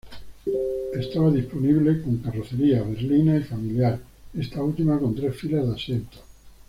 Estaba 0.95 1.29
disponible 1.29 2.01
con 2.01 2.17
carrocerías 2.17 2.89
berlina 2.89 3.37
y 3.37 3.43
familiar, 3.43 3.99
esta 4.33 4.59
última 4.63 4.97
con 4.97 5.13
tres 5.13 5.35
filas 5.35 5.67
de 5.67 5.75
asientos. 5.75 6.21